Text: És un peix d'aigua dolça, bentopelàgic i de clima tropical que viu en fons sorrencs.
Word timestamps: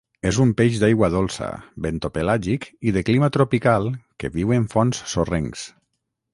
És 0.27 0.37
un 0.43 0.53
peix 0.61 0.77
d'aigua 0.83 1.09
dolça, 1.15 1.49
bentopelàgic 1.87 2.67
i 2.89 2.95
de 2.97 3.05
clima 3.11 3.31
tropical 3.37 3.93
que 4.25 4.35
viu 4.39 4.59
en 4.59 4.69
fons 4.75 5.07
sorrencs. 5.15 5.71